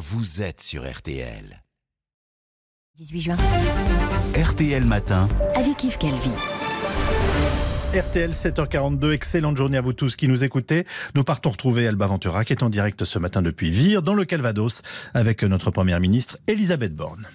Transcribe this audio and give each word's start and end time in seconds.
vous 0.00 0.40
êtes 0.40 0.62
sur 0.62 0.90
RTL. 0.90 1.62
18 2.96 3.20
juin. 3.20 3.36
RTL 4.34 4.82
Matin. 4.82 5.28
Avec 5.54 5.84
Yves 5.84 5.98
Calvi. 5.98 6.30
RTL 7.94 8.30
7h42, 8.30 9.12
excellente 9.12 9.58
journée 9.58 9.76
à 9.76 9.82
vous 9.82 9.92
tous 9.92 10.16
qui 10.16 10.26
nous 10.26 10.42
écoutez. 10.42 10.86
Nous 11.14 11.22
partons 11.22 11.50
retrouver 11.50 11.86
Alba 11.86 12.06
Ventura 12.06 12.46
qui 12.46 12.54
est 12.54 12.62
en 12.62 12.70
direct 12.70 13.04
ce 13.04 13.18
matin 13.18 13.42
depuis 13.42 13.70
Vire 13.70 14.00
dans 14.00 14.14
le 14.14 14.24
Calvados 14.24 14.80
avec 15.12 15.42
notre 15.42 15.70
première 15.70 16.00
ministre 16.00 16.38
Elisabeth 16.46 16.94
Borne. 16.96 17.28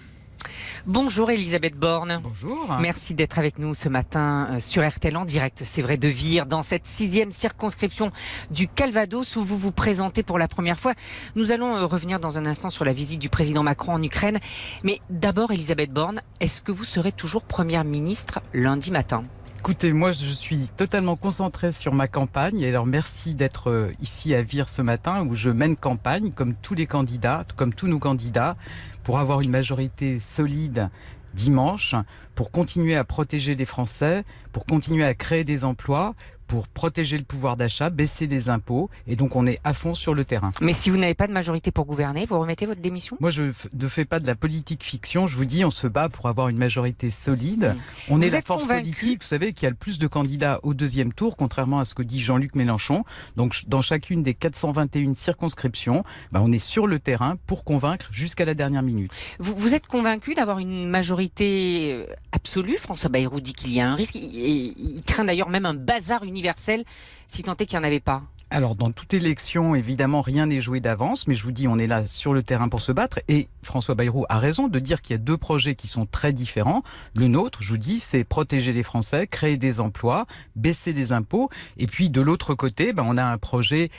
Bonjour 0.86 1.30
Elisabeth 1.30 1.76
Borne. 1.76 2.20
Bonjour. 2.22 2.76
Merci 2.80 3.14
d'être 3.14 3.38
avec 3.38 3.58
nous 3.58 3.74
ce 3.74 3.88
matin 3.88 4.48
euh, 4.50 4.60
sur 4.60 4.86
RTL 4.86 5.16
en 5.16 5.24
direct, 5.24 5.62
c'est 5.64 5.82
vrai, 5.82 5.96
de 5.96 6.08
Vire, 6.08 6.46
dans 6.46 6.62
cette 6.62 6.86
sixième 6.86 7.32
circonscription 7.32 8.10
du 8.50 8.68
Calvados 8.68 9.36
où 9.36 9.42
vous 9.42 9.56
vous 9.56 9.72
présentez 9.72 10.22
pour 10.22 10.38
la 10.38 10.48
première 10.48 10.80
fois. 10.80 10.94
Nous 11.34 11.52
allons 11.52 11.76
euh, 11.76 11.86
revenir 11.86 12.20
dans 12.20 12.38
un 12.38 12.46
instant 12.46 12.70
sur 12.70 12.84
la 12.84 12.92
visite 12.92 13.18
du 13.18 13.28
président 13.28 13.62
Macron 13.62 13.94
en 13.94 14.02
Ukraine. 14.02 14.38
Mais 14.84 15.00
d'abord, 15.10 15.50
Elisabeth 15.50 15.90
Borne, 15.90 16.20
est-ce 16.40 16.62
que 16.62 16.72
vous 16.72 16.84
serez 16.84 17.12
toujours 17.12 17.42
première 17.42 17.84
ministre 17.84 18.40
lundi 18.52 18.90
matin? 18.90 19.24
Écoutez, 19.66 19.92
moi 19.92 20.12
je 20.12 20.26
suis 20.26 20.68
totalement 20.76 21.16
concentré 21.16 21.72
sur 21.72 21.92
ma 21.92 22.06
campagne. 22.06 22.60
Et 22.60 22.68
alors 22.68 22.86
merci 22.86 23.34
d'être 23.34 23.68
euh, 23.68 23.92
ici 24.00 24.32
à 24.32 24.40
Vire 24.40 24.68
ce 24.68 24.80
matin 24.80 25.26
où 25.26 25.34
je 25.34 25.50
mène 25.50 25.76
campagne 25.76 26.30
comme 26.30 26.54
tous 26.54 26.74
les 26.74 26.86
candidats, 26.86 27.44
comme 27.56 27.74
tous 27.74 27.88
nos 27.88 27.98
candidats 27.98 28.56
pour 29.02 29.18
avoir 29.18 29.40
une 29.40 29.50
majorité 29.50 30.20
solide 30.20 30.88
dimanche, 31.34 31.96
pour 32.36 32.52
continuer 32.52 32.94
à 32.94 33.02
protéger 33.02 33.56
les 33.56 33.64
Français, 33.64 34.22
pour 34.52 34.66
continuer 34.66 35.04
à 35.04 35.14
créer 35.14 35.42
des 35.42 35.64
emplois, 35.64 36.14
pour 36.46 36.68
protéger 36.68 37.18
le 37.18 37.24
pouvoir 37.24 37.56
d'achat, 37.56 37.90
baisser 37.90 38.26
les 38.26 38.48
impôts, 38.48 38.88
et 39.06 39.16
donc 39.16 39.36
on 39.36 39.46
est 39.46 39.58
à 39.64 39.72
fond 39.72 39.94
sur 39.94 40.14
le 40.14 40.24
terrain. 40.24 40.52
Mais 40.60 40.72
si 40.72 40.90
vous 40.90 40.96
n'avez 40.96 41.14
pas 41.14 41.26
de 41.26 41.32
majorité 41.32 41.70
pour 41.70 41.84
gouverner, 41.84 42.26
vous 42.26 42.38
remettez 42.38 42.66
votre 42.66 42.80
démission? 42.80 43.16
Moi, 43.20 43.30
je 43.30 43.44
ne 43.44 43.88
fais 43.88 44.04
pas 44.04 44.20
de 44.20 44.26
la 44.26 44.34
politique 44.34 44.84
fiction. 44.84 45.26
Je 45.26 45.36
vous 45.36 45.44
dis, 45.44 45.64
on 45.64 45.70
se 45.70 45.86
bat 45.86 46.08
pour 46.08 46.26
avoir 46.26 46.48
une 46.48 46.56
majorité 46.56 47.10
solide. 47.10 47.74
Mmh. 47.76 48.12
On 48.12 48.20
est 48.20 48.30
la 48.30 48.42
force 48.42 48.66
politique, 48.66 49.22
vous 49.22 49.28
savez, 49.28 49.52
qui 49.52 49.66
a 49.66 49.70
le 49.70 49.76
plus 49.76 49.98
de 49.98 50.06
candidats 50.06 50.60
au 50.62 50.74
deuxième 50.74 51.12
tour, 51.12 51.36
contrairement 51.36 51.80
à 51.80 51.84
ce 51.84 51.94
que 51.94 52.02
dit 52.02 52.20
Jean-Luc 52.20 52.54
Mélenchon. 52.54 53.04
Donc, 53.36 53.64
dans 53.66 53.80
chacune 53.80 54.22
des 54.22 54.34
421 54.34 55.14
circonscriptions, 55.14 56.04
bah, 56.32 56.40
on 56.42 56.52
est 56.52 56.58
sur 56.58 56.86
le 56.86 56.98
terrain 56.98 57.36
pour 57.46 57.64
convaincre 57.64 58.08
jusqu'à 58.10 58.44
la 58.44 58.54
dernière 58.54 58.82
minute. 58.82 59.10
Vous, 59.38 59.54
vous 59.54 59.74
êtes 59.74 59.86
convaincu 59.86 60.34
d'avoir 60.34 60.58
une 60.58 60.88
majorité 60.88 61.92
euh, 61.92 62.06
absolue? 62.32 62.78
François 62.78 63.10
Bayrou 63.10 63.40
dit 63.40 63.52
qu'il 63.52 63.72
y 63.72 63.80
a 63.80 63.90
un 63.90 63.94
risque. 63.94 64.16
Et 64.16 64.72
il 64.76 65.02
craint 65.04 65.24
d'ailleurs 65.24 65.48
même 65.48 65.66
un 65.66 65.74
bazar 65.74 66.22
universel 66.22 66.35
si 67.28 67.42
tant 67.42 67.56
est 67.56 67.66
qu'il 67.66 67.78
n'y 67.78 67.84
en 67.84 67.88
avait 67.88 68.00
pas 68.00 68.22
alors, 68.48 68.76
dans 68.76 68.92
toute 68.92 69.12
élection, 69.12 69.74
évidemment, 69.74 70.20
rien 70.20 70.46
n'est 70.46 70.60
joué 70.60 70.78
d'avance, 70.78 71.26
mais 71.26 71.34
je 71.34 71.42
vous 71.42 71.50
dis, 71.50 71.66
on 71.66 71.80
est 71.80 71.88
là 71.88 72.06
sur 72.06 72.32
le 72.32 72.44
terrain 72.44 72.68
pour 72.68 72.80
se 72.80 72.92
battre. 72.92 73.18
Et 73.26 73.48
François 73.62 73.96
Bayrou 73.96 74.24
a 74.28 74.38
raison 74.38 74.68
de 74.68 74.78
dire 74.78 75.02
qu'il 75.02 75.14
y 75.14 75.16
a 75.16 75.18
deux 75.18 75.36
projets 75.36 75.74
qui 75.74 75.88
sont 75.88 76.06
très 76.06 76.32
différents. 76.32 76.84
Le 77.16 77.26
nôtre, 77.26 77.64
je 77.64 77.72
vous 77.72 77.78
dis, 77.78 77.98
c'est 77.98 78.22
protéger 78.22 78.72
les 78.72 78.84
Français, 78.84 79.26
créer 79.26 79.56
des 79.56 79.80
emplois, 79.80 80.26
baisser 80.54 80.92
les 80.92 81.10
impôts. 81.10 81.50
Et 81.76 81.86
puis, 81.86 82.08
de 82.08 82.20
l'autre 82.20 82.54
côté, 82.54 82.92
ben, 82.92 83.04
on 83.04 83.16
a 83.16 83.24
un 83.24 83.36
projet 83.36 83.90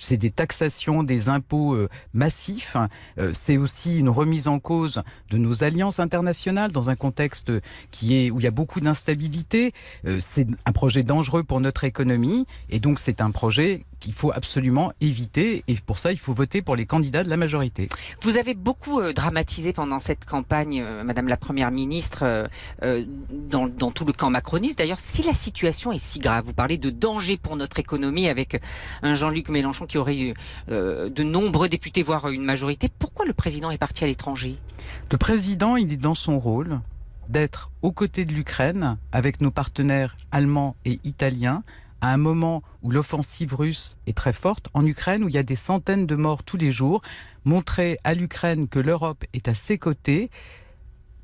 c'est 0.00 0.16
des 0.16 0.30
taxations, 0.30 1.02
des 1.02 1.28
impôts 1.28 1.74
euh, 1.74 1.88
massifs. 2.12 2.76
Euh, 3.18 3.30
c'est 3.32 3.56
aussi 3.56 3.98
une 3.98 4.08
remise 4.08 4.48
en 4.48 4.58
cause 4.58 5.02
de 5.30 5.38
nos 5.38 5.64
alliances 5.64 6.00
internationales 6.00 6.72
dans 6.72 6.90
un 6.90 6.96
contexte 6.96 7.52
qui 7.90 8.16
est 8.16 8.30
où 8.30 8.40
il 8.40 8.44
y 8.44 8.48
a 8.48 8.52
beaucoup 8.52 8.80
d'instabilité. 8.80 9.72
Euh, 10.06 10.18
c'est 10.20 10.46
un 10.66 10.72
projet 10.72 11.02
dangereux 11.02 11.44
pour 11.44 11.60
notre 11.60 11.84
économie, 11.84 12.46
et 12.70 12.80
donc 12.80 12.98
c'est 12.98 13.20
un 13.20 13.30
projet 13.30 13.84
qu'il 14.02 14.12
faut 14.12 14.32
absolument 14.32 14.92
éviter. 15.00 15.62
Et 15.68 15.76
pour 15.76 15.98
ça, 15.98 16.10
il 16.10 16.18
faut 16.18 16.34
voter 16.34 16.60
pour 16.60 16.74
les 16.74 16.86
candidats 16.86 17.22
de 17.22 17.30
la 17.30 17.36
majorité. 17.36 17.88
Vous 18.20 18.36
avez 18.36 18.54
beaucoup 18.54 19.00
euh, 19.00 19.12
dramatisé 19.12 19.72
pendant 19.72 20.00
cette 20.00 20.24
campagne, 20.24 20.82
euh, 20.82 21.04
Madame 21.04 21.28
la 21.28 21.36
Première 21.36 21.70
ministre, 21.70 22.48
euh, 22.82 23.04
dans, 23.30 23.68
tout 23.92 24.04
le 24.04 24.12
camp 24.12 24.28
macroniste. 24.28 24.78
D'ailleurs, 24.78 24.98
si 24.98 25.22
la 25.22 25.34
situation 25.34 25.92
est 25.92 25.98
si 25.98 26.18
grave, 26.18 26.44
vous 26.44 26.52
parlez 26.52 26.78
de 26.78 26.90
danger 26.90 27.36
pour 27.36 27.54
notre 27.54 27.78
économie 27.78 28.28
avec 28.28 28.60
un 29.02 29.14
Jean-Luc 29.14 29.48
Mélenchon 29.48 29.86
qui 29.86 29.98
aurait 29.98 30.18
eu 30.18 30.34
de 30.68 31.22
nombreux 31.22 31.68
députés, 31.68 32.02
voire 32.02 32.28
une 32.28 32.44
majorité, 32.44 32.88
pourquoi 32.98 33.24
le 33.24 33.32
président 33.32 33.70
est 33.70 33.78
parti 33.78 34.02
à 34.02 34.06
l'étranger? 34.06 34.56
Le 35.10 35.18
président, 35.18 35.76
il 35.76 35.92
est 35.92 35.96
dans 35.96 36.14
son 36.14 36.38
rôle 36.38 36.80
d'être 37.28 37.70
aux 37.82 37.92
côtés 37.92 38.24
de 38.24 38.32
l'Ukraine 38.32 38.98
avec 39.12 39.40
nos 39.40 39.50
partenaires 39.50 40.16
allemands 40.32 40.76
et 40.84 40.98
italiens 41.04 41.62
à 42.02 42.12
un 42.12 42.16
moment 42.16 42.62
où 42.82 42.90
l'offensive 42.90 43.54
russe 43.54 43.96
est 44.06 44.16
très 44.16 44.32
forte, 44.32 44.68
en 44.74 44.84
Ukraine 44.84 45.22
où 45.22 45.28
il 45.28 45.34
y 45.34 45.38
a 45.38 45.44
des 45.44 45.56
centaines 45.56 46.04
de 46.04 46.16
morts 46.16 46.42
tous 46.42 46.56
les 46.56 46.72
jours, 46.72 47.00
montrer 47.44 47.96
à 48.02 48.14
l'Ukraine 48.14 48.68
que 48.68 48.80
l'Europe 48.80 49.24
est 49.32 49.46
à 49.48 49.54
ses 49.54 49.78
côtés, 49.78 50.28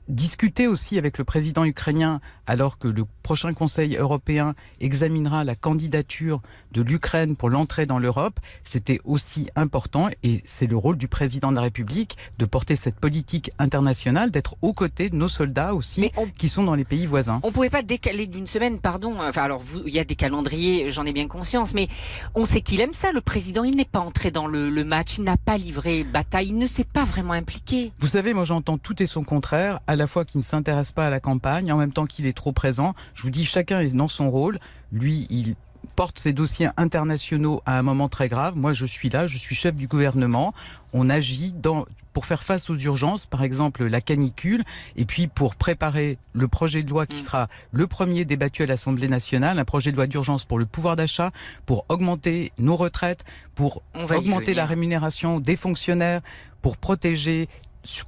discuter 0.08 0.66
aussi 0.66 0.98
avec 0.98 1.18
le 1.18 1.24
président 1.24 1.64
ukrainien 1.64 2.20
alors 2.46 2.78
que 2.78 2.88
le 2.88 3.04
prochain 3.22 3.52
Conseil 3.52 3.96
européen 3.96 4.54
examinera 4.80 5.44
la 5.44 5.54
candidature 5.54 6.40
de 6.72 6.82
l'Ukraine 6.82 7.36
pour 7.36 7.50
l'entrée 7.50 7.84
dans 7.84 7.98
l'Europe, 7.98 8.40
c'était 8.64 9.00
aussi 9.04 9.48
important 9.54 10.08
et 10.22 10.40
c'est 10.44 10.66
le 10.66 10.76
rôle 10.76 10.96
du 10.96 11.08
président 11.08 11.50
de 11.50 11.56
la 11.56 11.62
République 11.62 12.16
de 12.38 12.46
porter 12.46 12.76
cette 12.76 12.96
politique 12.96 13.50
internationale, 13.58 14.30
d'être 14.30 14.56
aux 14.62 14.72
côtés 14.72 15.10
de 15.10 15.16
nos 15.16 15.28
soldats 15.28 15.74
aussi 15.74 16.10
qui 16.38 16.48
sont 16.48 16.64
dans 16.64 16.74
les 16.74 16.84
pays 16.84 17.06
voisins. 17.06 17.40
On 17.42 17.48
ne 17.48 17.52
pouvait 17.52 17.70
pas 17.70 17.82
décaler 17.82 18.26
d'une 18.26 18.46
semaine, 18.46 18.78
pardon. 18.80 19.16
Enfin 19.20 19.42
alors 19.42 19.62
il 19.84 19.92
y 19.92 19.98
a 19.98 20.04
des 20.04 20.14
calendriers, 20.14 20.90
j'en 20.90 21.04
ai 21.04 21.12
bien 21.12 21.28
conscience, 21.28 21.74
mais 21.74 21.88
on 22.34 22.46
sait 22.46 22.62
qu'il 22.62 22.80
aime 22.80 22.94
ça. 22.94 23.12
Le 23.12 23.20
président, 23.20 23.64
il 23.64 23.76
n'est 23.76 23.84
pas 23.84 24.00
entré 24.00 24.30
dans 24.30 24.46
le, 24.46 24.70
le 24.70 24.84
match, 24.84 25.18
il 25.18 25.24
n'a 25.24 25.36
pas 25.36 25.58
livré 25.58 26.02
bataille, 26.02 26.48
il 26.48 26.58
ne 26.58 26.66
s'est 26.66 26.84
pas 26.84 27.04
vraiment 27.04 27.34
impliqué. 27.34 27.92
Vous 28.00 28.06
savez, 28.06 28.32
moi 28.32 28.44
j'entends 28.44 28.78
tout 28.78 29.02
et 29.02 29.06
son 29.06 29.22
contraire. 29.22 29.80
À 29.86 29.96
la 29.98 30.06
fois 30.06 30.24
qu'il 30.24 30.38
ne 30.38 30.44
s'intéresse 30.44 30.92
pas 30.92 31.06
à 31.06 31.10
la 31.10 31.20
campagne, 31.20 31.70
en 31.72 31.76
même 31.76 31.92
temps 31.92 32.06
qu'il 32.06 32.26
est 32.26 32.36
trop 32.36 32.52
présent. 32.52 32.94
Je 33.14 33.22
vous 33.22 33.30
dis, 33.30 33.44
chacun 33.44 33.80
est 33.80 33.94
dans 33.94 34.08
son 34.08 34.30
rôle. 34.30 34.58
Lui, 34.92 35.26
il 35.28 35.54
porte 35.96 36.18
ses 36.18 36.32
dossiers 36.32 36.68
internationaux 36.76 37.62
à 37.66 37.78
un 37.78 37.82
moment 37.82 38.08
très 38.08 38.28
grave. 38.28 38.56
Moi, 38.56 38.72
je 38.72 38.86
suis 38.86 39.10
là, 39.10 39.26
je 39.26 39.36
suis 39.36 39.54
chef 39.54 39.74
du 39.74 39.86
gouvernement. 39.86 40.54
On 40.92 41.10
agit 41.10 41.52
dans, 41.52 41.86
pour 42.12 42.24
faire 42.24 42.42
face 42.42 42.70
aux 42.70 42.76
urgences, 42.76 43.26
par 43.26 43.42
exemple 43.42 43.84
la 43.84 44.00
canicule, 44.00 44.64
et 44.96 45.04
puis 45.04 45.26
pour 45.26 45.56
préparer 45.56 46.18
le 46.32 46.48
projet 46.48 46.82
de 46.82 46.90
loi 46.90 47.06
qui 47.06 47.16
mm. 47.16 47.20
sera 47.20 47.48
le 47.72 47.86
premier 47.86 48.24
débattu 48.24 48.62
à 48.62 48.66
l'Assemblée 48.66 49.08
nationale, 49.08 49.58
un 49.58 49.64
projet 49.64 49.90
de 49.90 49.96
loi 49.96 50.06
d'urgence 50.06 50.44
pour 50.44 50.58
le 50.58 50.66
pouvoir 50.66 50.96
d'achat, 50.96 51.32
pour 51.66 51.84
augmenter 51.88 52.52
nos 52.58 52.76
retraites, 52.76 53.24
pour 53.54 53.82
augmenter 53.94 54.54
la 54.54 54.66
rémunération 54.66 55.40
des 55.40 55.56
fonctionnaires, 55.56 56.20
pour 56.62 56.76
protéger 56.76 57.48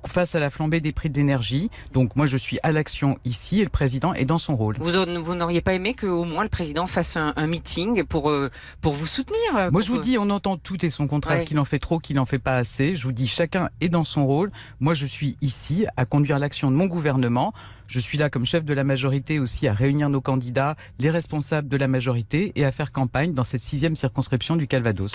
face 0.07 0.35
à 0.35 0.41
la 0.41 0.51
flambée 0.51 0.81
des 0.81 0.93
prix 0.93 1.11
d'énergie. 1.11 1.71
Donc 1.93 2.17
moi 2.17 2.27
je 2.27 2.37
suis 2.37 2.59
à 2.63 2.73
l'action 2.73 3.19
ici 3.25 3.61
et 3.61 3.65
le 3.65 3.71
président 3.71 4.15
est 4.15 4.25
dans 4.25 4.39
son 4.39 4.57
rôle. 4.57 4.77
Vous, 4.79 4.93
vous 5.23 5.35
n'auriez 5.35 5.61
pas 5.61 5.75
aimé 5.75 5.95
qu'au 5.95 6.25
moins 6.25 6.43
le 6.43 6.49
président 6.49 6.87
fasse 6.87 7.17
un, 7.17 7.47
meeting 7.47 8.05
pour, 8.05 8.31
euh, 8.31 8.51
pour 8.81 8.95
vous 8.95 9.07
soutenir 9.07 9.39
euh, 9.57 9.71
Moi 9.71 9.83
je 9.83 9.89
vous 9.89 9.99
dis, 9.99 10.19
on 10.19 10.31
entend 10.31 10.57
tout 10.57 10.85
et 10.85 10.91
son 10.91 11.07
contraire, 11.07 11.45
qu'il 11.45 11.59
en 11.59 11.65
fait 11.65 11.79
trop, 11.79 11.99
qu'il 11.99 12.17
n'en 12.17 12.25
fait 12.25 12.39
pas 12.39 12.57
assez. 12.57 12.97
Je 12.97 13.05
vous 13.05 13.13
dis, 13.13 13.27
chacun 13.27 13.71
est 13.81 13.89
dans 13.89 14.05
son 14.05 14.27
rôle. 14.27 14.51
Moi 14.81 14.95
je 14.95 15.07
suis 15.07 15.37
ici 15.41 15.87
à 15.97 16.05
conduire 16.05 16.39
l'action 16.39 16.71
de 16.71 16.77
mon 16.77 16.87
gouvernement. 16.87 17.53
Je 17.87 17.99
suis 17.99 18.19
là 18.19 18.31
comme 18.31 18.47
chef 18.47 18.65
de 18.65 18.73
la 18.73 18.85
majorité 18.85 19.41
aussi 19.41 19.67
à 19.67 19.73
réunir 19.73 20.11
nos 20.11 20.21
candidats, 20.21 20.77
les 21.01 21.11
responsables 21.11 21.69
de 21.69 21.77
la 21.77 21.89
majorité 21.89 22.53
et 22.55 22.65
à 22.65 22.71
faire 22.71 22.93
campagne 22.93 23.33
dans 23.33 23.43
cette 23.43 23.61
sixième 23.61 23.97
circonscription 23.97 24.55
du 24.55 24.69
Calvados. 24.69 25.13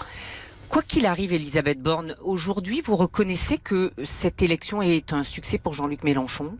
Quoi 0.76 0.84
qu'il 0.84 1.06
arrive, 1.06 1.32
Elisabeth 1.32 1.82
Borne, 1.82 2.18
aujourd'hui, 2.22 2.82
vous 2.82 2.98
reconnaissez 2.98 3.58
que 3.58 3.94
cette 4.04 4.42
élection 4.42 4.82
est 4.82 5.14
un 5.14 5.24
succès 5.24 5.58
pour 5.58 5.74
Jean-Luc 5.74 6.04
Mélenchon? 6.04 6.58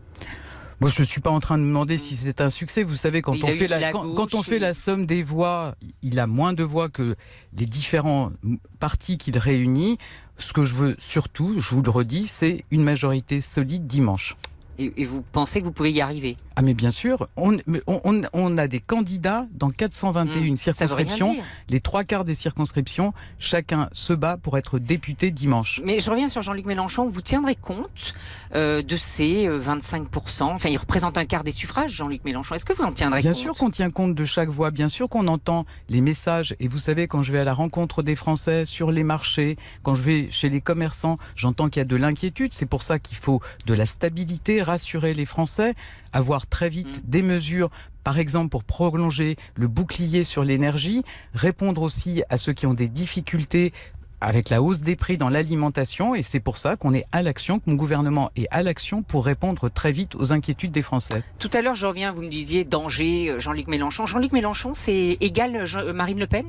Moi, 0.80 0.88
je 0.88 1.02
ne 1.02 1.06
suis 1.06 1.20
pas 1.20 1.28
en 1.28 1.38
train 1.38 1.58
de 1.58 1.62
demander 1.64 1.98
si 1.98 2.14
c'est 2.14 2.40
un 2.40 2.48
succès. 2.48 2.82
Vous 2.82 2.96
savez, 2.96 3.20
quand, 3.20 3.36
on 3.44 3.46
fait 3.48 3.68
la, 3.68 3.92
quand, 3.92 4.34
on 4.34 4.42
fait 4.42 4.58
la 4.58 4.72
somme 4.72 5.04
des 5.04 5.22
voix, 5.22 5.74
il 6.00 6.18
a 6.18 6.26
moins 6.26 6.54
de 6.54 6.64
voix 6.64 6.88
que 6.88 7.14
les 7.58 7.66
différents 7.66 8.32
partis 8.80 9.18
qu'il 9.18 9.36
réunit. 9.36 9.98
Ce 10.38 10.54
que 10.54 10.64
je 10.64 10.72
veux 10.72 10.96
surtout, 10.98 11.60
je 11.60 11.74
vous 11.74 11.82
le 11.82 11.90
redis, 11.90 12.26
c'est 12.26 12.64
une 12.70 12.84
majorité 12.84 13.42
solide 13.42 13.84
dimanche. 13.84 14.34
Et, 14.78 15.04
vous 15.04 15.22
pensez 15.32 15.60
que 15.60 15.64
vous 15.64 15.72
pouvez 15.72 15.92
y 15.92 16.00
arriver 16.00 16.36
Ah 16.56 16.62
mais 16.62 16.74
bien 16.74 16.90
sûr, 16.90 17.28
on, 17.36 17.56
on, 17.86 18.22
on, 18.32 18.58
a 18.58 18.68
des 18.68 18.80
candidats 18.80 19.46
dans 19.54 19.70
421 19.70 20.52
mmh, 20.52 20.56
circonscriptions, 20.56 21.36
les 21.68 21.80
trois 21.80 22.04
quarts 22.04 22.24
des 22.24 22.34
circonscriptions, 22.34 23.12
chacun 23.38 23.88
se 23.92 24.12
bat 24.12 24.36
pour 24.36 24.58
être 24.58 24.78
député 24.78 25.30
dimanche. 25.30 25.80
Mais 25.84 26.00
je 26.00 26.10
reviens 26.10 26.28
sur 26.28 26.42
Jean-Luc 26.42 26.66
Mélenchon, 26.66 27.08
vous 27.08 27.22
tiendrez 27.22 27.54
compte 27.54 28.14
euh, 28.54 28.82
de 28.82 28.96
ces 28.96 29.48
25%, 29.48 30.42
euh, 30.42 30.44
enfin 30.46 30.68
il 30.68 30.76
représente 30.76 31.16
un 31.16 31.24
quart 31.24 31.44
des 31.44 31.52
suffrages, 31.52 31.92
Jean-Luc 31.92 32.24
Mélenchon, 32.24 32.54
est-ce 32.54 32.64
que 32.64 32.72
vous 32.72 32.84
en 32.84 32.92
tiendrez 32.92 33.22
compte 33.22 33.32
Bien 33.32 33.32
sûr 33.32 33.54
qu'on 33.54 33.70
tient 33.70 33.90
compte 33.90 34.14
de 34.14 34.24
chaque 34.24 34.48
voix, 34.48 34.70
bien 34.70 34.88
sûr 34.88 35.08
qu'on 35.08 35.28
entend 35.28 35.64
les 35.88 36.00
messages, 36.00 36.54
et 36.60 36.68
vous 36.68 36.78
savez 36.78 37.08
quand 37.08 37.22
je 37.22 37.32
vais 37.32 37.40
à 37.40 37.44
la 37.44 37.54
rencontre 37.54 38.02
des 38.02 38.16
Français 38.16 38.64
sur 38.66 38.90
les 38.90 39.04
marchés, 39.04 39.56
quand 39.82 39.94
je 39.94 40.02
vais 40.02 40.30
chez 40.30 40.48
les 40.48 40.60
commerçants, 40.60 41.16
j'entends 41.34 41.68
qu'il 41.68 41.80
y 41.80 41.84
a 41.84 41.88
de 41.88 41.96
l'inquiétude, 41.96 42.52
c'est 42.52 42.66
pour 42.66 42.82
ça 42.82 42.98
qu'il 42.98 43.16
faut 43.16 43.40
de 43.66 43.74
la 43.74 43.86
stabilité, 43.86 44.62
rassurer 44.66 45.14
les 45.14 45.26
Français, 45.26 45.74
avoir 46.12 46.46
très 46.46 46.68
vite 46.68 46.98
mm. 46.98 47.00
des 47.04 47.22
mesures 47.22 47.70
par 48.04 48.18
exemple 48.18 48.50
pour 48.50 48.62
prolonger 48.62 49.36
le 49.56 49.66
bouclier 49.66 50.22
sur 50.22 50.44
l'énergie, 50.44 51.02
répondre 51.34 51.82
aussi 51.82 52.22
à 52.30 52.38
ceux 52.38 52.52
qui 52.52 52.66
ont 52.66 52.74
des 52.74 52.88
difficultés 52.88 53.72
avec 54.20 54.48
la 54.48 54.62
hausse 54.62 54.80
des 54.80 54.96
prix 54.96 55.18
dans 55.18 55.28
l'alimentation 55.28 56.14
et 56.14 56.22
c'est 56.22 56.40
pour 56.40 56.56
ça 56.56 56.76
qu'on 56.76 56.94
est 56.94 57.04
à 57.12 57.22
l'action, 57.22 57.58
que 57.58 57.68
mon 57.68 57.76
gouvernement 57.76 58.30
est 58.36 58.46
à 58.50 58.62
l'action 58.62 59.02
pour 59.02 59.24
répondre 59.24 59.68
très 59.68 59.92
vite 59.92 60.14
aux 60.14 60.32
inquiétudes 60.32 60.72
des 60.72 60.82
Français. 60.82 61.22
Tout 61.38 61.50
à 61.52 61.62
l'heure, 61.62 61.74
je 61.74 61.86
reviens, 61.86 62.12
vous 62.12 62.22
me 62.22 62.28
disiez 62.28 62.64
danger, 62.64 63.30
euh, 63.30 63.38
Jean-Luc 63.38 63.66
Mélenchon. 63.68 64.06
Jean-Luc 64.06 64.32
Mélenchon, 64.32 64.72
c'est 64.74 65.16
égal 65.20 65.56
euh, 65.56 65.92
Marine 65.92 66.18
Le 66.18 66.26
Pen? 66.26 66.46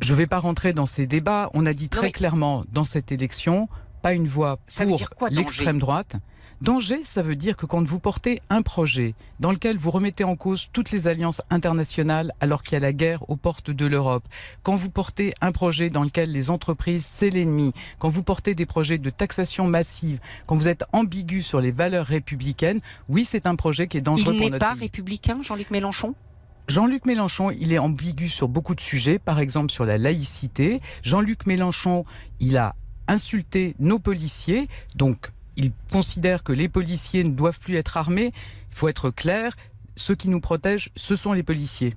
Je 0.00 0.12
ne 0.12 0.18
vais 0.18 0.26
pas 0.26 0.38
rentrer 0.38 0.72
dans 0.72 0.86
ces 0.86 1.06
débats. 1.06 1.50
On 1.54 1.66
a 1.66 1.74
dit 1.74 1.88
très 1.88 2.12
clairement 2.12 2.64
dans 2.72 2.84
cette 2.84 3.12
élection, 3.12 3.68
pas 4.00 4.12
une 4.12 4.26
voix 4.26 4.58
pour 5.18 5.28
l'extrême 5.30 5.78
droite. 5.78 6.16
Danger, 6.62 7.02
ça 7.02 7.22
veut 7.22 7.34
dire 7.34 7.56
que 7.56 7.66
quand 7.66 7.82
vous 7.82 7.98
portez 7.98 8.40
un 8.48 8.62
projet 8.62 9.16
dans 9.40 9.50
lequel 9.50 9.76
vous 9.76 9.90
remettez 9.90 10.22
en 10.22 10.36
cause 10.36 10.68
toutes 10.72 10.92
les 10.92 11.08
alliances 11.08 11.42
internationales 11.50 12.30
alors 12.38 12.62
qu'il 12.62 12.74
y 12.74 12.76
a 12.76 12.78
la 12.78 12.92
guerre 12.92 13.28
aux 13.28 13.34
portes 13.34 13.72
de 13.72 13.84
l'Europe, 13.84 14.22
quand 14.62 14.76
vous 14.76 14.88
portez 14.88 15.34
un 15.40 15.50
projet 15.50 15.90
dans 15.90 16.04
lequel 16.04 16.30
les 16.30 16.50
entreprises, 16.50 17.04
c'est 17.04 17.30
l'ennemi, 17.30 17.72
quand 17.98 18.10
vous 18.10 18.22
portez 18.22 18.54
des 18.54 18.64
projets 18.64 18.98
de 18.98 19.10
taxation 19.10 19.66
massive, 19.66 20.20
quand 20.46 20.54
vous 20.54 20.68
êtes 20.68 20.84
ambigu 20.92 21.42
sur 21.42 21.60
les 21.60 21.72
valeurs 21.72 22.06
républicaines, 22.06 22.78
oui, 23.08 23.24
c'est 23.24 23.48
un 23.48 23.56
projet 23.56 23.88
qui 23.88 23.96
est 23.96 24.00
dangereux 24.00 24.26
pour 24.26 24.34
notre 24.34 24.50
pays. 24.50 24.54
Il 24.54 24.58
pas 24.60 24.74
républicain, 24.74 25.42
Jean-Luc 25.42 25.72
Mélenchon? 25.72 26.14
Jean-Luc 26.68 27.06
Mélenchon, 27.06 27.50
il 27.50 27.72
est 27.72 27.80
ambigu 27.80 28.28
sur 28.28 28.46
beaucoup 28.46 28.76
de 28.76 28.80
sujets, 28.80 29.18
par 29.18 29.40
exemple 29.40 29.72
sur 29.72 29.84
la 29.84 29.98
laïcité. 29.98 30.80
Jean-Luc 31.02 31.44
Mélenchon, 31.46 32.04
il 32.38 32.56
a 32.56 32.76
insulté 33.08 33.74
nos 33.80 33.98
policiers, 33.98 34.68
donc 34.94 35.32
il 35.56 35.72
considère 35.90 36.42
que 36.42 36.52
les 36.52 36.68
policiers 36.68 37.24
ne 37.24 37.32
doivent 37.32 37.60
plus 37.60 37.76
être 37.76 37.96
armés. 37.96 38.32
Il 38.70 38.74
faut 38.74 38.88
être 38.88 39.10
clair, 39.10 39.54
ceux 39.96 40.14
qui 40.14 40.28
nous 40.28 40.40
protègent, 40.40 40.90
ce 40.96 41.16
sont 41.16 41.32
les 41.32 41.42
policiers. 41.42 41.94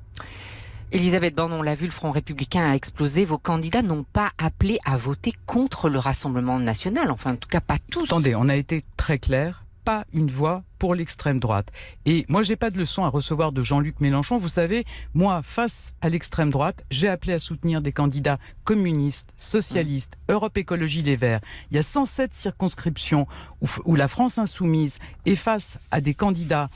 Elisabeth 0.92 1.36
Borne, 1.36 1.54
on 1.54 1.62
l'a 1.62 1.76
vu, 1.76 1.86
le 1.86 1.92
Front 1.92 2.12
républicain 2.12 2.70
a 2.70 2.76
explosé. 2.76 3.26
Vos 3.26 3.38
candidats 3.38 3.82
n'ont 3.82 4.04
pas 4.04 4.32
appelé 4.38 4.80
à 4.86 4.96
voter 4.98 5.34
contre 5.46 5.90
le 5.90 6.00
Rassemblement 6.00 6.60
national. 6.60 7.12
Enfin, 7.12 7.34
en 7.34 7.36
tout 7.36 7.50
cas, 7.50 7.60
pas 7.60 7.78
tous. 7.92 8.04
Attendez, 8.04 8.36
on 8.36 8.48
a 8.48 8.56
été 8.56 8.84
très 8.96 9.18
clair 9.18 9.65
pas 9.86 10.06
une 10.14 10.30
voix 10.30 10.64
pour 10.80 10.96
l'extrême 10.96 11.40
droite. 11.40 11.72
Et 12.06 12.26
moi, 12.28 12.44
j'ai 12.44 12.56
pas 12.56 12.72
de 12.72 12.78
leçon 12.78 13.04
à 13.04 13.08
recevoir 13.08 13.52
de 13.52 13.62
Jean-Luc 13.62 14.02
Mélenchon. 14.02 14.38
Vous 14.38 14.50
savez, 14.50 14.84
moi, 15.14 15.42
face 15.44 15.94
à 16.02 16.10
l'extrême 16.10 16.50
droite, 16.50 16.84
j'ai 16.90 17.08
appelé 17.08 17.34
à 17.34 17.40
soutenir 17.40 17.82
des 17.82 17.92
candidats 17.92 18.40
communistes, 18.64 19.30
socialistes, 19.38 20.18
Europe 20.28 20.58
Écologie 20.58 21.04
Les 21.04 21.16
Verts. 21.16 21.40
Il 21.70 21.76
y 21.76 21.80
a 21.80 21.84
107 21.84 22.34
circonscriptions 22.34 23.28
où, 23.62 23.68
où 23.86 23.96
la 23.96 24.08
France 24.08 24.40
insoumise 24.40 24.98
est 25.26 25.36
face 25.36 25.78
à 25.92 26.02
des 26.02 26.16
candidats 26.16 26.70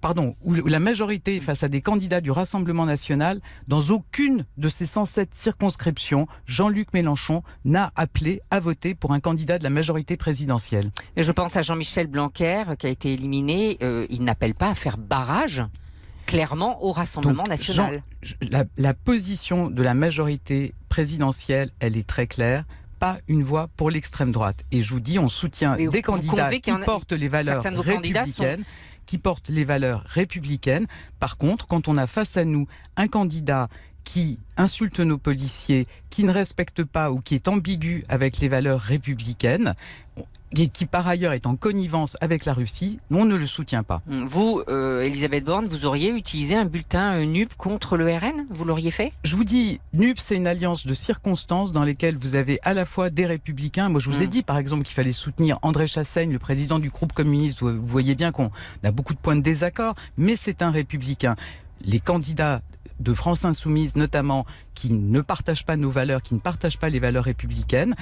pardon, 0.00 0.34
où 0.42 0.54
la 0.54 0.80
majorité 0.80 1.40
face 1.40 1.62
à 1.62 1.68
des 1.68 1.80
candidats 1.80 2.20
du 2.20 2.30
Rassemblement 2.30 2.86
national, 2.86 3.40
dans 3.66 3.80
aucune 3.90 4.44
de 4.56 4.68
ces 4.68 4.86
107 4.86 5.34
circonscriptions, 5.34 6.26
Jean-Luc 6.46 6.92
Mélenchon 6.92 7.42
n'a 7.64 7.92
appelé 7.96 8.40
à 8.50 8.60
voter 8.60 8.94
pour 8.94 9.12
un 9.12 9.20
candidat 9.20 9.58
de 9.58 9.64
la 9.64 9.70
majorité 9.70 10.16
présidentielle. 10.16 10.90
Et 11.16 11.22
je 11.22 11.32
pense 11.32 11.56
à 11.56 11.62
Jean-Michel 11.62 12.06
Blanquer 12.06 12.64
qui 12.78 12.86
a 12.86 12.90
été 12.90 13.12
éliminé. 13.12 13.78
Euh, 13.82 14.06
il 14.10 14.24
n'appelle 14.24 14.54
pas 14.54 14.70
à 14.70 14.74
faire 14.74 14.98
barrage 14.98 15.62
clairement 16.26 16.84
au 16.84 16.92
Rassemblement 16.92 17.44
national. 17.44 18.02
la, 18.76 18.94
position 18.94 19.70
de 19.70 19.82
la 19.82 19.94
majorité 19.94 20.74
présidentielle, 20.88 21.70
elle 21.80 21.96
est 21.96 22.06
très 22.06 22.26
claire 22.26 22.64
pas 22.98 23.18
une 23.28 23.44
voix 23.44 23.68
pour 23.76 23.92
l'extrême 23.92 24.32
droite. 24.32 24.64
Et 24.72 24.82
je 24.82 24.92
vous 24.92 24.98
dis, 24.98 25.20
on 25.20 25.28
soutient 25.28 25.76
des 25.76 26.02
candidats 26.02 26.50
qui 26.50 26.72
portent 26.84 27.12
les 27.12 27.28
valeurs 27.28 27.62
républicaines 27.62 28.64
qui 29.08 29.16
porte 29.16 29.48
les 29.48 29.64
valeurs 29.64 30.02
républicaines. 30.04 30.86
Par 31.18 31.38
contre, 31.38 31.66
quand 31.66 31.88
on 31.88 31.96
a 31.96 32.06
face 32.06 32.36
à 32.36 32.44
nous 32.44 32.68
un 32.98 33.08
candidat 33.08 33.68
qui 34.04 34.38
insulte 34.58 35.00
nos 35.00 35.16
policiers, 35.16 35.86
qui 36.10 36.24
ne 36.24 36.30
respecte 36.30 36.84
pas 36.84 37.10
ou 37.10 37.20
qui 37.20 37.34
est 37.34 37.48
ambigu 37.48 38.04
avec 38.10 38.38
les 38.38 38.48
valeurs 38.48 38.80
républicaines, 38.80 39.74
et 40.56 40.68
qui 40.68 40.86
par 40.86 41.06
ailleurs 41.06 41.32
est 41.32 41.46
en 41.46 41.56
connivence 41.56 42.16
avec 42.20 42.44
la 42.44 42.52
Russie, 42.52 42.98
on 43.10 43.24
ne 43.24 43.36
le 43.36 43.46
soutient 43.46 43.82
pas. 43.82 44.02
Hum, 44.10 44.26
vous, 44.26 44.62
euh, 44.68 45.02
Elisabeth 45.02 45.44
Borne, 45.44 45.66
vous 45.66 45.84
auriez 45.84 46.10
utilisé 46.10 46.54
un 46.54 46.64
bulletin 46.64 47.20
euh, 47.20 47.24
NUP 47.24 47.54
contre 47.54 47.96
le 47.96 48.06
RN 48.06 48.46
Vous 48.50 48.64
l'auriez 48.64 48.90
fait? 48.90 49.12
Je 49.24 49.36
vous 49.36 49.44
dis, 49.44 49.80
NUP, 49.92 50.18
c'est 50.18 50.36
une 50.36 50.46
alliance 50.46 50.86
de 50.86 50.94
circonstances 50.94 51.72
dans 51.72 51.84
lesquelles 51.84 52.16
vous 52.16 52.34
avez 52.34 52.58
à 52.62 52.74
la 52.74 52.84
fois 52.84 53.10
des 53.10 53.26
républicains. 53.26 53.88
Moi, 53.88 54.00
je 54.00 54.10
vous 54.10 54.22
ai 54.22 54.24
hum. 54.24 54.30
dit, 54.30 54.42
par 54.42 54.58
exemple, 54.58 54.84
qu'il 54.84 54.94
fallait 54.94 55.12
soutenir 55.12 55.58
André 55.62 55.86
Chassaigne, 55.86 56.32
le 56.32 56.38
président 56.38 56.78
du 56.78 56.90
groupe 56.90 57.12
communiste. 57.12 57.62
Vous 57.62 57.86
voyez 57.86 58.14
bien 58.14 58.32
qu'on 58.32 58.50
a 58.84 58.90
beaucoup 58.90 59.14
de 59.14 59.18
points 59.18 59.36
de 59.36 59.42
désaccord, 59.42 59.94
mais 60.16 60.36
c'est 60.36 60.62
un 60.62 60.70
républicain. 60.70 61.36
Les 61.82 62.00
candidats 62.00 62.62
de 63.00 63.14
France 63.14 63.44
Insoumise 63.44 63.94
notamment, 63.96 64.44
qui 64.74 64.92
ne 64.92 65.20
partagent 65.20 65.64
pas 65.64 65.76
nos 65.76 65.90
valeurs, 65.90 66.22
qui 66.22 66.34
ne 66.34 66.40
partagent 66.40 66.78
pas 66.78 66.88
les 66.88 66.98
valeurs 66.98 67.24
républicaines, 67.24 67.94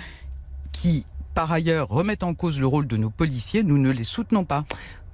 qui 0.73 1.05
par 1.37 1.53
ailleurs 1.53 1.89
remettent 1.89 2.23
en 2.23 2.33
cause 2.33 2.59
le 2.59 2.67
rôle 2.67 2.87
de 2.87 2.97
nos 2.97 3.11
policiers, 3.11 3.63
nous 3.63 3.77
ne 3.77 3.91
les 3.91 4.05
soutenons 4.05 4.47
pas. 4.47 4.65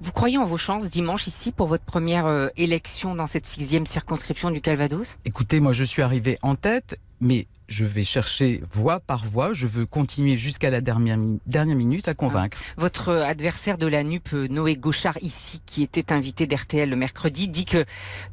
Vous 0.01 0.13
croyez 0.13 0.39
en 0.39 0.45
vos 0.45 0.57
chances 0.57 0.89
dimanche 0.89 1.27
ici 1.27 1.51
pour 1.51 1.67
votre 1.67 1.83
première 1.83 2.27
euh, 2.27 2.47
élection 2.57 3.17
dans 3.17 3.27
cette 3.27 3.45
sixième 3.45 3.87
circonscription 3.87 4.53
du 4.53 4.61
Calvados? 4.61 5.19
Écoutez, 5.25 5.59
moi 5.59 5.73
je 5.73 5.83
suis 5.83 6.01
arrivé 6.01 6.39
en 6.43 6.55
tête, 6.55 7.01
mais 7.23 7.47
je 7.69 7.85
vais 7.85 8.05
chercher 8.05 8.63
voix 8.73 9.01
par 9.01 9.25
voix. 9.25 9.53
Je 9.55 9.67
veux 9.67 9.87
continuer 9.87 10.37
jusqu'à 10.37 10.69
la 10.69 10.81
dernière, 10.81 11.19
dernière 11.47 11.77
minute 11.77 12.09
à 12.09 12.15
convaincre. 12.15 12.59
Ah. 12.61 12.73
Votre 12.77 13.13
adversaire 13.13 13.79
de 13.79 13.87
la 13.87 14.03
NUP, 14.03 14.33
Noé 14.33 14.77
Gauchard, 14.77 15.17
ici, 15.23 15.63
qui 15.65 15.83
était 15.83 16.13
invité 16.13 16.47
d'RTL 16.47 16.91
le 16.91 16.97
mercredi, 16.97 17.49
dit 17.49 17.65
que 17.65 17.87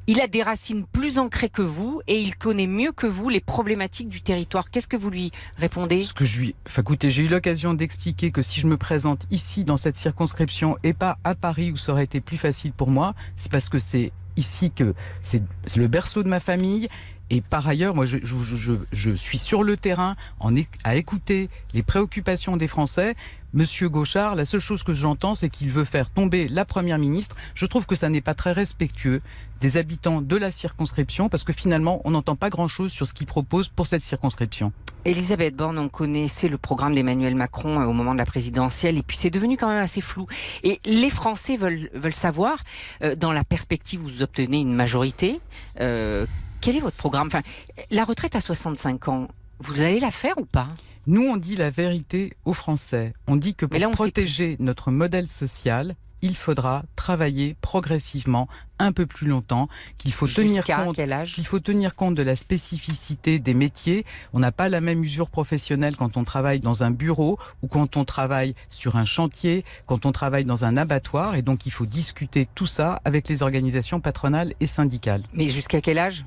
il 0.07 0.19
a 0.19 0.27
des 0.27 0.44
racines 0.44 0.86
plus 0.86 1.19
ancrées 1.19 1.50
que 1.50 1.62
vous 1.62 2.01
et 2.07 2.19
il 2.19 2.36
connaît 2.36 2.68
mieux 2.68 2.91
que 2.91 3.07
vous 3.07 3.30
les 3.30 3.39
problématiques 3.39 4.09
du 4.09 4.21
territoire. 4.21 4.71
Qu'est-ce 4.71 4.88
que 4.88 4.97
vous 4.97 5.12
lui 5.12 5.31
répondez? 5.56 6.03
Ce 6.03 6.13
que 6.13 6.25
je 6.25 6.39
lui, 6.39 6.56
enfin, 6.65 6.81
écoutez, 6.81 7.12
j'ai 7.12 7.24
eu 7.24 7.27
l'occasion 7.27 7.74
d'expliquer 7.74 8.31
que 8.31 8.41
si 8.41 8.59
je 8.59 8.68
me 8.68 8.75
présente 8.75 9.25
ici 9.30 9.63
dans 9.63 9.77
cette 9.77 9.97
circonscription 9.97 10.77
et 10.83 10.94
pas 10.94 11.18
à 11.24 11.36
Paris 11.36 11.71
où 11.71 11.77
ça 11.77 11.91
aurait 11.91 12.03
été 12.03 12.19
plus 12.19 12.38
facile 12.38 12.74
pour 12.74 12.89
moi, 12.89 13.13
c'est 13.38 13.51
parce 13.51 13.69
que 13.69 13.77
c'est 13.77 14.12
ici 14.39 14.71
que 14.71 14.95
c'est 15.21 15.44
le 15.75 15.88
berceau 15.88 16.24
de 16.24 16.30
ma 16.30 16.39
famille 16.39 16.89
et 17.30 17.41
par 17.41 17.68
ailleurs, 17.68 17.94
moi, 17.94 18.06
je, 18.06 19.12
suis 19.13 19.38
sur 19.38 19.63
le 19.63 19.77
terrain 19.77 20.15
en, 20.39 20.53
à 20.83 20.95
écouter 20.95 21.50
les 21.74 21.83
préoccupations 21.83 22.57
des 22.57 22.68
Français. 22.68 23.15
Monsieur 23.51 23.90
Gauchard, 23.90 24.36
la 24.36 24.46
seule 24.46 24.60
chose 24.60 24.84
que 24.84 24.94
j'entends, 24.94 25.34
c'est 25.34 25.50
qu'il 25.50 25.72
veut 25.72 25.84
faire 25.84 26.12
tomber 26.12 26.48
la 26.48 26.66
Première 26.66 27.00
ministre. 27.00 27.36
Je 27.56 27.66
trouve 27.66 27.88
que 27.88 27.96
ça 27.96 28.07
n'est 28.07 28.22
pas 28.22 28.36
très 28.36 28.51
respectueux 28.51 29.22
des 29.60 29.78
habitants 29.78 30.22
de 30.22 30.36
la 30.36 30.51
circonscription, 30.51 31.30
parce 31.30 31.44
que 31.44 31.51
finalement, 31.51 32.00
on 32.06 32.12
n'entend 32.12 32.36
pas 32.36 32.50
grand-chose 32.50 32.92
sur 32.92 33.07
ce 33.07 33.13
qu'il 33.16 33.25
propose 33.25 33.68
pour 33.68 33.88
cette 33.88 34.04
circonscription. 34.04 34.72
Elisabeth 35.04 35.56
Borne, 35.56 35.80
on 35.80 35.90
connaissait 35.90 36.48
le 36.48 36.60
programme 36.60 36.94
d'Emmanuel 36.94 37.34
Macron 37.34 37.80
euh, 37.80 37.86
au 37.86 37.94
moment 37.94 38.13
de 38.13 38.19
la 38.19 38.25
présidentielle, 38.25 39.00
et 39.00 39.01
puis 39.01 39.18
c'est 39.18 39.31
devenu 39.31 39.57
quand 39.57 39.68
même 39.68 39.81
assez 39.81 40.01
flou. 40.01 40.27
Et 40.62 40.79
les 40.86 41.10
Français 41.10 41.58
veulent, 41.58 41.89
veulent 41.96 42.13
savoir, 42.13 42.60
euh, 43.01 43.15
dans 43.15 43.32
la 43.32 43.44
perspective 43.44 44.00
où 44.01 44.10
vous 44.10 44.22
obtenez 44.22 44.60
une 44.60 44.75
majorité, 44.75 45.39
euh, 45.79 46.27
quel 46.62 46.75
est 46.75 46.82
votre 46.82 46.98
programme? 46.98 47.27
Enfin, 47.27 47.41
La 47.89 48.03
retraite 48.03 48.36
à 48.36 48.41
65 48.41 49.08
ans, 49.08 49.27
vous 49.60 49.82
allez 49.82 50.00
la 50.00 50.12
faire 50.12 50.38
ou 50.38 50.46
pas? 50.46 50.68
Nous, 51.08 51.22
on 51.22 51.38
dit 51.38 51.56
la 51.56 51.70
vérité 51.70 52.34
aux 52.46 52.53
Français. 52.53 53.13
On 53.27 53.36
dit 53.36 53.56
que 53.56 53.65
pour 53.65 53.91
protéger 53.91 54.58
notre 54.60 54.91
modèle 54.91 55.27
social, 55.27 55.96
il 56.22 56.36
faudra 56.36 56.84
travailler 56.96 57.56
progressivement 57.62 58.48
un 58.77 58.91
peu 58.91 59.06
plus 59.06 59.27
longtemps, 59.27 59.68
qu'il 59.98 60.13
faut 60.13 60.27
tenir 60.27 60.65
compte 60.65 61.00
qu'il 61.25 61.46
faut 61.46 61.60
tenir 61.60 61.96
compte 61.96 62.15
de 62.15 62.24
la 62.24 62.36
spécificité 62.36 63.39
des 63.39 63.53
métiers. 63.53 64.06
On 64.34 64.39
n'a 64.39 64.51
pas 64.51 64.70
la 64.70 64.82
même 64.82 65.03
usure 65.03 65.29
professionnelle 65.29 65.96
quand 65.96 66.18
on 66.18 66.24
travaille 66.24 66.60
dans 66.60 66.84
un 66.84 66.91
bureau 66.91 67.38
ou 67.62 67.68
quand 67.68 67.98
on 67.98 68.06
travaille 68.06 68.56
sur 68.70 68.96
un 68.96 69.06
chantier, 69.06 69.65
quand 69.86 70.06
on 70.06 70.12
travaille 70.12 70.46
dans 70.46 70.65
un 70.65 70.77
abattoir 70.77 71.36
et 71.36 71.41
donc 71.41 71.65
il 71.65 71.72
faut 71.72 71.86
discuter 71.86 72.48
tout 72.56 72.65
ça 72.65 73.01
avec 73.06 73.27
les 73.27 73.44
organisations 73.44 74.00
patronales 74.00 74.53
et 74.60 74.65
syndicales. 74.65 75.24
Mais 75.34 75.50
jusqu'à 75.50 75.82
quel 75.82 75.98
âge? 75.98 76.25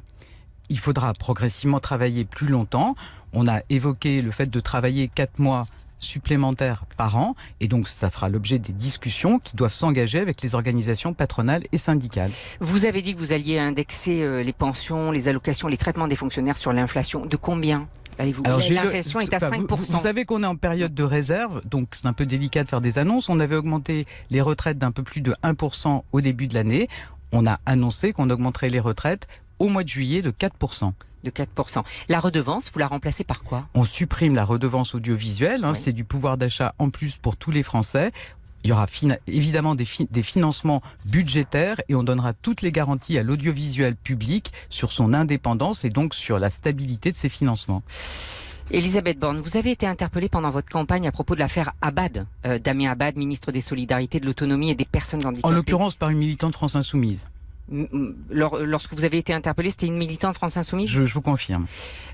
Il 0.72 0.78
faudra 0.78 1.12
progressivement 1.12 1.80
travailler 1.80 2.24
plus 2.24 2.48
longtemps. 2.48 2.96
On 3.34 3.46
a 3.46 3.60
évoqué 3.68 4.22
le 4.22 4.30
fait 4.30 4.46
de 4.46 4.58
travailler 4.58 5.06
quatre 5.06 5.38
mois 5.38 5.66
supplémentaires 5.98 6.86
par 6.96 7.16
an. 7.16 7.36
Et 7.60 7.68
donc, 7.68 7.88
ça 7.88 8.08
fera 8.08 8.30
l'objet 8.30 8.58
des 8.58 8.72
discussions 8.72 9.38
qui 9.38 9.54
doivent 9.54 9.74
s'engager 9.74 10.18
avec 10.18 10.40
les 10.40 10.54
organisations 10.54 11.12
patronales 11.12 11.62
et 11.72 11.78
syndicales. 11.78 12.30
Vous 12.60 12.86
avez 12.86 13.02
dit 13.02 13.14
que 13.14 13.18
vous 13.20 13.34
alliez 13.34 13.58
indexer 13.58 14.22
euh, 14.22 14.42
les 14.42 14.54
pensions, 14.54 15.10
les 15.10 15.28
allocations, 15.28 15.68
les 15.68 15.76
traitements 15.76 16.08
des 16.08 16.16
fonctionnaires 16.16 16.56
sur 16.56 16.72
l'inflation. 16.72 17.26
De 17.26 17.36
combien 17.36 17.86
Allez-vous? 18.18 18.42
L'inflation 18.42 19.20
est 19.20 19.32
à 19.34 19.38
5%. 19.38 19.66
Vous, 19.68 19.76
vous, 19.76 19.98
savez 19.98 20.24
qu'on 20.24 20.42
est 20.42 20.46
en 20.46 20.56
période 20.56 20.94
de 20.94 21.02
réserve, 21.02 21.62
donc 21.66 21.88
c'est 21.92 22.06
un 22.06 22.12
peu 22.14 22.26
délicat 22.26 22.64
de 22.64 22.68
faire 22.68 22.80
des 22.80 22.98
annonces. 22.98 23.28
On 23.28 23.40
avait 23.40 23.56
augmenté 23.56 24.06
les 24.30 24.40
retraites 24.40 24.78
d'un 24.78 24.90
peu 24.90 25.02
plus 25.02 25.20
de 25.20 25.34
1% 25.42 26.02
au 26.12 26.20
début 26.22 26.46
de 26.46 26.54
l'année. 26.54 26.88
On 27.32 27.46
a 27.46 27.60
annoncé 27.64 28.12
qu'on 28.12 28.28
augmenterait 28.28 28.68
les 28.68 28.80
retraites 28.80 29.26
au 29.62 29.68
mois 29.68 29.84
de 29.84 29.88
juillet 29.88 30.22
de 30.22 30.30
4% 30.32 30.92
de 31.22 31.30
4%. 31.30 31.84
La 32.08 32.18
redevance, 32.18 32.68
vous 32.72 32.80
la 32.80 32.88
remplacez 32.88 33.22
par 33.22 33.44
quoi? 33.44 33.68
On 33.74 33.84
supprime 33.84 34.34
la 34.34 34.44
redevance 34.44 34.96
audiovisuelle, 34.96 35.64
hein, 35.64 35.72
c'est 35.72 35.92
du 35.92 36.02
pouvoir 36.02 36.36
d'achat 36.36 36.74
en 36.80 36.90
plus 36.90 37.16
pour 37.16 37.36
tous 37.36 37.52
les 37.52 37.62
Français. 37.62 38.10
Il 38.64 38.70
y 38.70 38.72
aura 38.72 38.86
évidemment 39.28 39.76
des, 39.76 39.86
des, 40.10 40.22
financements 40.24 40.82
budgétaires 41.06 41.80
et 41.88 41.94
on 41.94 42.02
donnera 42.02 42.32
toutes 42.32 42.60
les 42.60 42.72
garanties 42.72 43.18
à 43.18 43.22
l'audiovisuel 43.22 43.94
public 43.94 44.52
sur 44.68 44.90
son 44.90 45.14
indépendance 45.14 45.84
et 45.84 45.90
donc 45.90 46.12
sur 46.12 46.40
la 46.40 46.50
stabilité 46.50 47.12
de 47.12 47.16
ses 47.16 47.28
financements. 47.28 47.84
Elisabeth 48.72 49.18
Borne, 49.18 49.40
vous 49.40 49.56
avez 49.56 49.70
été 49.70 49.86
interpellée 49.86 50.28
pendant 50.28 50.50
votre 50.50 50.68
campagne 50.70 51.06
à 51.06 51.12
propos 51.12 51.34
de 51.34 51.40
l'affaire 51.40 51.72
Abad, 51.82 52.26
euh, 52.46 52.58
Damien 52.58 52.90
Abad, 52.90 53.16
ministre 53.16 53.52
des 53.52 53.60
Solidarités, 53.60 54.18
de 54.18 54.26
l'Autonomie 54.26 54.70
et 54.70 54.74
des 54.74 54.84
Personnes 54.84 55.24
handicapées. 55.24 55.52
En 55.52 55.56
l'occurrence, 55.56 55.94
par 55.94 56.10
une 56.10 56.18
militante 56.18 56.54
France 56.54 56.74
Insoumise. 56.74 57.26
Lorsque 58.30 58.94
vous 58.94 59.04
avez 59.04 59.18
été 59.18 59.32
interpellé, 59.32 59.70
c'était 59.70 59.86
une 59.86 59.96
militante 59.96 60.34
France 60.34 60.56
Insoumise 60.56 60.90
je, 60.90 61.04
je, 61.04 61.14
vous 61.14 61.22
confirme. 61.22 61.66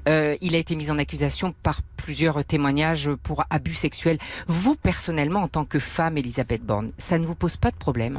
Euh, 0.09 0.37
il 0.41 0.55
a 0.55 0.59
été 0.59 0.77
mis 0.77 0.91
en 0.91 0.99
accusation 0.99 1.55
par 1.63 1.83
plusieurs 1.97 2.45
témoignages 2.45 3.11
pour 3.23 3.45
abus 3.51 3.75
sexuels. 3.75 4.19
Vous, 4.47 4.77
personnellement, 4.77 5.43
en 5.43 5.49
tant 5.49 5.65
que 5.65 5.79
femme, 5.79 6.17
Elisabeth 6.17 6.63
Borne, 6.63 6.93
ça 6.99 7.19
ne 7.19 7.27
vous 7.27 7.35
pose 7.35 7.57
pas 7.57 7.71
de 7.71 7.77
problème 7.77 8.19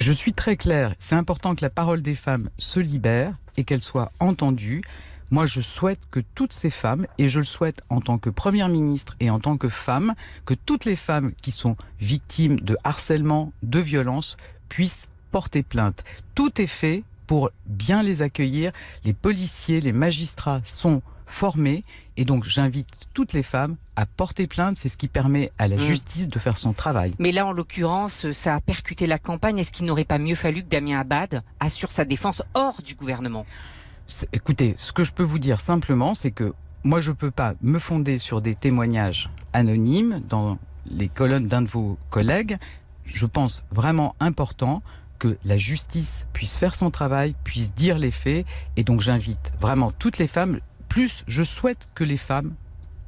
Je 0.00 0.12
suis 0.12 0.32
très 0.32 0.56
clair. 0.56 0.94
C'est 0.98 1.14
important 1.14 1.54
que 1.54 1.62
la 1.62 1.70
parole 1.70 2.02
des 2.02 2.14
femmes 2.14 2.50
se 2.58 2.80
libère 2.80 3.34
et 3.56 3.64
qu'elle 3.64 3.82
soit 3.82 4.10
entendue. 4.20 4.82
Moi, 5.30 5.44
je 5.44 5.60
souhaite 5.60 6.00
que 6.10 6.20
toutes 6.34 6.54
ces 6.54 6.70
femmes, 6.70 7.06
et 7.18 7.28
je 7.28 7.40
le 7.40 7.44
souhaite 7.44 7.82
en 7.90 8.00
tant 8.00 8.16
que 8.16 8.30
Première 8.30 8.70
ministre 8.70 9.14
et 9.20 9.28
en 9.28 9.40
tant 9.40 9.58
que 9.58 9.68
femme, 9.68 10.14
que 10.46 10.54
toutes 10.54 10.86
les 10.86 10.96
femmes 10.96 11.32
qui 11.42 11.50
sont 11.50 11.76
victimes 12.00 12.58
de 12.60 12.78
harcèlement, 12.82 13.52
de 13.62 13.78
violence, 13.78 14.38
puissent 14.70 15.06
porter 15.30 15.62
plainte. 15.62 16.04
Tout 16.34 16.60
est 16.60 16.66
fait 16.66 17.04
pour 17.26 17.50
bien 17.66 18.02
les 18.02 18.22
accueillir. 18.22 18.72
Les 19.04 19.12
policiers, 19.12 19.80
les 19.80 19.92
magistrats 19.92 20.60
sont 20.64 21.02
formés 21.26 21.84
et 22.16 22.24
donc 22.24 22.44
j'invite 22.44 22.88
toutes 23.14 23.32
les 23.32 23.42
femmes 23.42 23.76
à 23.96 24.06
porter 24.06 24.46
plainte. 24.46 24.76
C'est 24.76 24.88
ce 24.88 24.96
qui 24.96 25.08
permet 25.08 25.52
à 25.58 25.68
la 25.68 25.76
mmh. 25.76 25.80
justice 25.80 26.28
de 26.28 26.38
faire 26.38 26.56
son 26.56 26.72
travail. 26.72 27.12
Mais 27.18 27.32
là, 27.32 27.46
en 27.46 27.52
l'occurrence, 27.52 28.32
ça 28.32 28.54
a 28.54 28.60
percuté 28.60 29.06
la 29.06 29.18
campagne. 29.18 29.58
Est-ce 29.58 29.72
qu'il 29.72 29.86
n'aurait 29.86 30.04
pas 30.04 30.18
mieux 30.18 30.34
fallu 30.34 30.62
que 30.62 30.68
Damien 30.68 31.00
Abad 31.00 31.42
assure 31.60 31.92
sa 31.92 32.04
défense 32.04 32.42
hors 32.54 32.82
du 32.82 32.94
gouvernement? 32.94 33.46
Écoutez, 34.32 34.74
ce 34.78 34.92
que 34.92 35.04
je 35.04 35.12
peux 35.12 35.22
vous 35.22 35.38
dire 35.38 35.60
simplement, 35.60 36.14
c'est 36.14 36.30
que 36.30 36.54
moi, 36.84 37.00
je 37.00 37.10
ne 37.10 37.16
peux 37.16 37.30
pas 37.30 37.54
me 37.60 37.78
fonder 37.78 38.18
sur 38.18 38.40
des 38.40 38.54
témoignages 38.54 39.30
anonymes 39.52 40.22
dans 40.28 40.58
les 40.90 41.08
colonnes 41.08 41.46
d'un 41.46 41.62
de 41.62 41.68
vos 41.68 41.98
collègues. 42.08 42.56
Je 43.04 43.26
pense 43.26 43.64
vraiment 43.70 44.14
important 44.20 44.82
que 45.18 45.36
la 45.44 45.58
justice 45.58 46.26
puisse 46.32 46.56
faire 46.56 46.74
son 46.74 46.90
travail, 46.90 47.34
puisse 47.44 47.72
dire 47.72 47.98
les 47.98 48.10
faits. 48.10 48.46
Et 48.76 48.84
donc 48.84 49.00
j'invite 49.00 49.52
vraiment 49.60 49.90
toutes 49.90 50.18
les 50.18 50.28
femmes, 50.28 50.60
plus 50.88 51.24
je 51.26 51.42
souhaite 51.42 51.88
que 51.94 52.04
les 52.04 52.16
femmes 52.16 52.54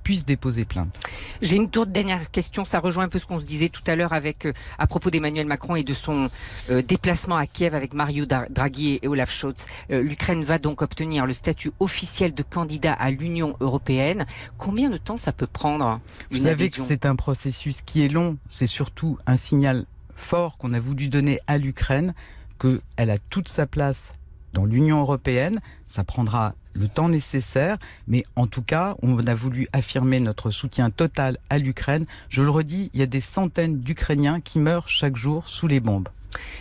puissent 0.03 0.25
déposer 0.25 0.65
plainte. 0.65 0.95
J'ai 1.43 1.57
une 1.57 1.71
toute 1.71 1.93
dernière 1.93 2.31
question, 2.31 2.65
ça 2.65 2.81
rejoint 2.81 3.05
un 3.05 3.09
peu 3.09 3.19
ce 3.19 3.27
qu'on 3.27 3.41
se 3.41 3.47
disait 3.47 3.69
tout 3.69 3.83
à 3.87 3.95
l'heure 3.95 4.13
avec 4.13 4.47
euh, 4.47 4.53
à 4.79 4.87
propos 4.87 5.11
d'Emmanuel 5.11 5.47
Macron 5.47 5.77
et 5.77 5.83
de 5.83 5.95
son 5.95 6.29
euh, 6.71 6.83
déplacement 6.83 7.37
à 7.37 7.47
Kiev 7.47 7.75
avec 7.75 7.95
Mario 7.95 8.27
Draghi 8.27 8.99
et 9.03 9.09
Olaf 9.09 9.31
Scholz. 9.31 9.67
Euh, 9.91 10.03
L'Ukraine 10.03 10.45
va 10.45 10.59
donc 10.59 10.83
obtenir 10.83 11.27
le 11.27 11.35
statut 11.35 11.73
officiel 11.81 12.35
de 12.35 12.43
candidat 12.43 12.93
à 12.93 13.11
l'Union 13.11 13.57
européenne. 13.61 14.27
Combien 14.59 14.91
de 14.91 14.97
temps 14.97 15.19
ça 15.19 15.33
peut 15.33 15.47
prendre 15.47 16.01
Vous 16.31 16.39
savez 16.39 16.71
que 16.71 16.83
c'est 16.83 17.07
un 17.07 17.17
processus 17.17 17.83
qui 17.83 18.05
est 18.05 18.09
long, 18.09 18.39
c'est 18.49 18.67
surtout 18.67 19.19
un 19.27 19.37
signal 19.37 19.87
fort 20.21 20.59
qu'on 20.59 20.73
a 20.73 20.81
voulu 20.81 21.09
donner 21.09 21.41
à 21.47 21.59
l'Ukraine, 21.59 22.15
qu'elle 22.59 23.11
a 23.11 23.19
toute 23.19 23.49
sa 23.49 23.67
place 23.67 24.13
dans 24.53 24.65
l'Union 24.65 25.01
européenne. 25.01 25.61
Ça 25.87 26.05
prendra 26.05 26.55
le 26.73 26.89
temps 26.89 27.09
nécessaire, 27.09 27.79
mais 28.07 28.23
en 28.37 28.47
tout 28.47 28.63
cas, 28.63 28.95
on 29.03 29.19
a 29.27 29.35
voulu 29.35 29.67
affirmer 29.73 30.21
notre 30.21 30.51
soutien 30.51 30.91
total 30.91 31.39
à 31.49 31.59
l'Ukraine. 31.59 32.07
Je 32.29 32.43
le 32.43 32.51
redis, 32.51 32.91
il 32.95 33.01
y 33.01 33.03
a 33.03 33.07
des 33.07 33.21
centaines 33.21 33.81
d'Ukrainiens 33.81 34.41
qui 34.41 34.59
meurent 34.59 34.89
chaque 34.89 35.17
jour 35.17 35.49
sous 35.49 35.67
les 35.67 35.81
bombes. 35.81 36.09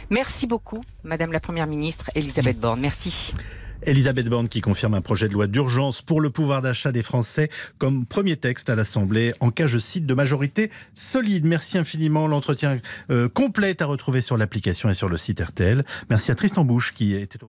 Merci 0.09 0.47
beaucoup, 0.47 0.81
Madame 1.03 1.31
la 1.31 1.39
Première 1.39 1.67
ministre 1.67 2.09
Elisabeth 2.15 2.59
Borne. 2.59 2.79
Merci. 2.79 3.33
Elisabeth 3.83 4.27
Borne 4.27 4.49
qui 4.49 4.61
confirme 4.61 4.93
un 4.93 5.01
projet 5.01 5.27
de 5.27 5.33
loi 5.33 5.47
d'urgence 5.47 6.01
pour 6.01 6.21
le 6.21 6.29
pouvoir 6.29 6.61
d'achat 6.61 6.91
des 6.91 7.03
Français 7.03 7.49
comme 7.77 8.05
premier 8.05 8.35
texte 8.35 8.69
à 8.69 8.75
l'Assemblée 8.75 9.33
en 9.39 9.51
cas, 9.51 9.67
je 9.67 9.79
cite, 9.79 10.05
de 10.05 10.13
majorité 10.13 10.69
solide. 10.95 11.45
Merci 11.45 11.77
infiniment. 11.77 12.27
L'entretien 12.27 12.79
euh, 13.11 13.29
complet 13.29 13.81
à 13.81 13.85
retrouver 13.85 14.21
sur 14.21 14.37
l'application 14.37 14.89
et 14.89 14.93
sur 14.93 15.09
le 15.09 15.17
site 15.17 15.39
RTL. 15.39 15.85
Merci 16.09 16.31
à 16.31 16.35
Tristan 16.35 16.65
Bouche 16.65 16.93
qui 16.93 17.15
était 17.15 17.43
au 17.43 17.47